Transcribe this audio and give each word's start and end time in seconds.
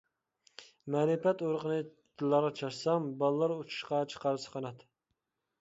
مەرىپەت 0.95 1.43
ئۇرۇقىنى 1.49 1.77
دىللارغا 1.89 2.51
چاچسام، 2.63 3.07
بالىلار 3.21 3.55
ئۇچۇشقا 3.59 4.03
چىقارسا 4.15 4.57
قانات. 4.57 4.87